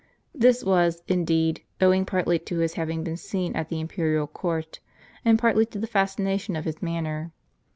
This 0.33 0.63
was, 0.63 1.03
indeed, 1.07 1.61
owing 1.79 2.05
partly 2.07 2.39
to 2.39 2.57
his 2.57 2.73
having 2.73 3.03
been 3.03 3.17
seen 3.17 3.55
at 3.55 3.69
the 3.69 3.79
imperial 3.79 4.25
court, 4.25 4.79
and 5.23 5.37
partly 5.37 5.67
to 5.67 5.77
the 5.77 5.85
fascination 5.85 6.55
of 6.55 6.65
his 6.65 6.81
manner. 6.81 7.33